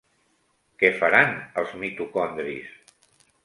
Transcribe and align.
Què 0.83 0.89
faran 1.01 1.37
els 1.63 1.77
mitocondris? 1.85 2.77